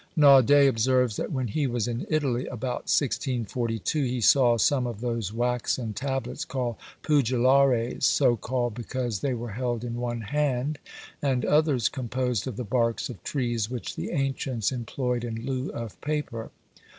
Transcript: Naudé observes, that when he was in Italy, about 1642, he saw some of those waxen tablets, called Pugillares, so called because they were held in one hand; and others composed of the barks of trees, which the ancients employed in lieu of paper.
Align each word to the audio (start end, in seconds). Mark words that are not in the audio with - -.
Naudé 0.17 0.67
observes, 0.67 1.15
that 1.15 1.31
when 1.31 1.47
he 1.47 1.67
was 1.67 1.87
in 1.87 2.07
Italy, 2.09 2.47
about 2.47 2.89
1642, 2.89 4.01
he 4.03 4.19
saw 4.19 4.57
some 4.57 4.87
of 4.87 4.99
those 4.99 5.31
waxen 5.31 5.93
tablets, 5.93 6.43
called 6.43 6.77
Pugillares, 7.03 8.03
so 8.03 8.35
called 8.35 8.73
because 8.73 9.19
they 9.19 9.35
were 9.35 9.51
held 9.51 9.83
in 9.83 9.97
one 9.97 10.21
hand; 10.21 10.79
and 11.21 11.45
others 11.45 11.87
composed 11.87 12.47
of 12.47 12.57
the 12.57 12.63
barks 12.63 13.09
of 13.09 13.21
trees, 13.23 13.69
which 13.69 13.95
the 13.95 14.09
ancients 14.09 14.71
employed 14.71 15.23
in 15.23 15.45
lieu 15.45 15.69
of 15.69 16.01
paper. 16.01 16.49